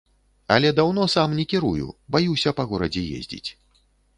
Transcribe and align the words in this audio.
Але 0.55 0.71
даўно 0.79 1.03
сам 1.15 1.35
не 1.39 1.45
кірую, 1.53 1.91
баюся 2.17 2.55
па 2.61 2.67
горадзе 2.73 3.07
ездзіць. 3.19 3.47